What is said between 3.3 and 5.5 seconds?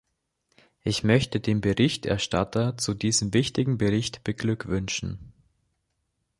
wichtigen Bericht beglückwünschen.